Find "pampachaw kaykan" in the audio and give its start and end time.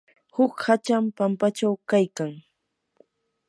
1.17-2.33